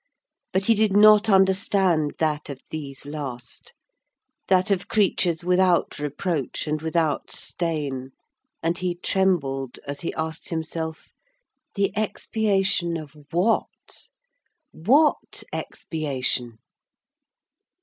[0.51, 3.71] But he did not understand that of these last,
[4.47, 8.09] that of creatures without reproach and without stain,
[8.63, 11.09] and he trembled as he asked himself:
[11.75, 14.09] The expiation of what?
[14.71, 16.57] What expiation?